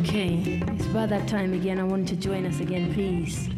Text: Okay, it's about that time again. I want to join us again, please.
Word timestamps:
Okay, 0.00 0.62
it's 0.66 0.86
about 0.86 1.10
that 1.10 1.28
time 1.28 1.52
again. 1.52 1.78
I 1.78 1.84
want 1.84 2.08
to 2.08 2.16
join 2.16 2.46
us 2.46 2.60
again, 2.60 2.92
please. 2.94 3.50